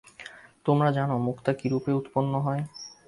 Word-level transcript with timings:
তোমরা 0.65 0.89
জান, 0.91 1.09
মুক্তা 1.19 1.51
কিরূপে 1.53 1.91
উৎপন্ন 1.93 2.33
হয়। 2.39 2.61